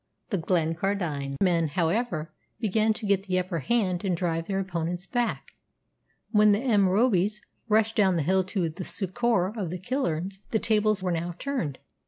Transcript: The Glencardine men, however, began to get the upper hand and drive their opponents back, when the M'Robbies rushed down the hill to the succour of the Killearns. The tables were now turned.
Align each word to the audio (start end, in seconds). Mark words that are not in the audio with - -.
The 0.31 0.39
Glencardine 0.39 1.35
men, 1.43 1.67
however, 1.67 2.33
began 2.59 2.91
to 2.93 3.05
get 3.05 3.27
the 3.27 3.37
upper 3.37 3.59
hand 3.59 4.03
and 4.03 4.17
drive 4.17 4.47
their 4.47 4.59
opponents 4.59 5.05
back, 5.05 5.51
when 6.31 6.53
the 6.53 6.59
M'Robbies 6.59 7.39
rushed 7.69 7.97
down 7.97 8.15
the 8.15 8.23
hill 8.23 8.43
to 8.45 8.67
the 8.69 8.83
succour 8.83 9.53
of 9.55 9.69
the 9.69 9.77
Killearns. 9.77 10.39
The 10.49 10.57
tables 10.57 11.03
were 11.03 11.11
now 11.11 11.35
turned. 11.37 11.77